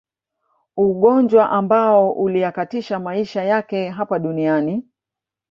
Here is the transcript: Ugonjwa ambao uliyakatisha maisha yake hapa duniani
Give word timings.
Ugonjwa 0.77 1.49
ambao 1.49 2.11
uliyakatisha 2.11 2.99
maisha 2.99 3.43
yake 3.43 3.89
hapa 3.89 4.19
duniani 4.19 4.83